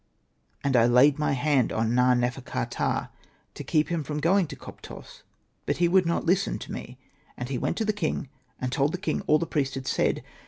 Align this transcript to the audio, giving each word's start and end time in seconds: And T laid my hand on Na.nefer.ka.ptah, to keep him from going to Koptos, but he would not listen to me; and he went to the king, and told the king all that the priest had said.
And 0.63 0.73
T 0.73 0.79
laid 0.87 1.19
my 1.19 1.33
hand 1.33 1.71
on 1.71 1.93
Na.nefer.ka.ptah, 1.93 3.09
to 3.53 3.63
keep 3.63 3.89
him 3.89 4.03
from 4.03 4.19
going 4.19 4.47
to 4.47 4.55
Koptos, 4.55 5.21
but 5.67 5.77
he 5.77 5.87
would 5.87 6.07
not 6.07 6.25
listen 6.25 6.57
to 6.57 6.71
me; 6.71 6.97
and 7.37 7.49
he 7.49 7.59
went 7.59 7.77
to 7.77 7.85
the 7.85 7.93
king, 7.93 8.27
and 8.59 8.71
told 8.71 8.93
the 8.93 8.97
king 8.97 9.21
all 9.27 9.37
that 9.37 9.45
the 9.45 9.51
priest 9.51 9.75
had 9.75 9.85
said. 9.85 10.23